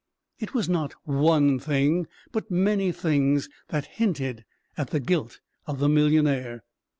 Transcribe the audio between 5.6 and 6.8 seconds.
of the millionaire.